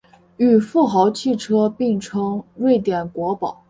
[0.37, 3.55] 与富豪汽车并称瑞典国宝。